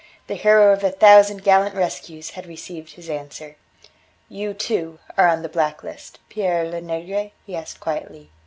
[0.25, 3.55] The hero of a thousand gallant rescues had received his answer.
[4.29, 8.31] "You, too, are on the black list, Pere Lenegre?" he asked quietly.